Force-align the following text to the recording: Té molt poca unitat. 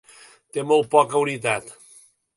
Té 0.55 0.63
molt 0.71 0.89
poca 0.95 1.23
unitat. 1.27 1.73